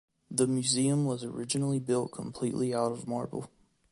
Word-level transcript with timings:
The 0.31 0.47
museum 0.47 1.05
was 1.05 1.23
originally 1.23 1.77
built 1.77 2.11
completely 2.11 2.73
out 2.73 2.91
of 2.91 3.07
marble. 3.07 3.51